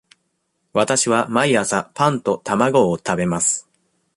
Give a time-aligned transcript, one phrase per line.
[0.73, 3.69] わたしは毎朝パンと卵を食べます。